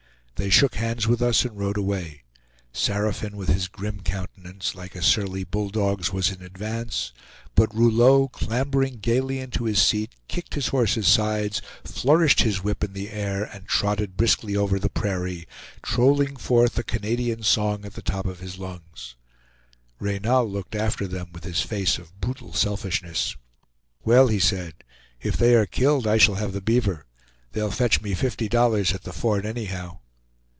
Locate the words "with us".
1.07-1.45